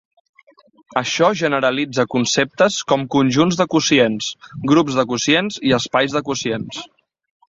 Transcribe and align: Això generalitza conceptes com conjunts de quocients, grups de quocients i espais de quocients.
Això 1.01 1.27
generalitza 1.41 2.05
conceptes 2.13 2.77
com 2.91 3.03
conjunts 3.15 3.59
de 3.59 3.67
quocients, 3.73 4.31
grups 4.73 4.97
de 5.01 5.05
quocients 5.13 5.61
i 5.71 5.75
espais 5.79 6.17
de 6.17 6.23
quocients. 6.31 6.81